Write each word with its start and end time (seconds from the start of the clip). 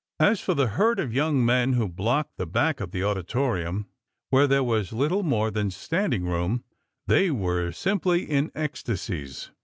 As 0.19 0.41
for 0.41 0.55
the 0.55 0.65
herd 0.69 0.99
of 0.99 1.13
young 1.13 1.45
men 1.45 1.73
who 1.73 1.87
blocked 1.87 2.37
the 2.37 2.47
back 2.47 2.79
of 2.79 2.89
the 2.89 3.03
auditorium, 3.03 3.85
where 4.31 4.47
there 4.47 4.63
was 4.63 4.91
little 4.91 5.21
more 5.21 5.51
than 5.51 5.69
standing 5.69 6.23
room, 6.23 6.63
they 7.05 7.29
were 7.29 7.71
simply 7.71 8.23
in 8.23 8.51
ecstasies. 8.55 9.51